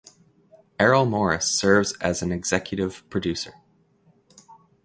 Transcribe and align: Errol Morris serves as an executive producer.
Errol 0.79 1.05
Morris 1.05 1.51
serves 1.51 1.93
as 1.97 2.23
an 2.23 2.31
executive 2.31 3.07
producer. 3.11 3.53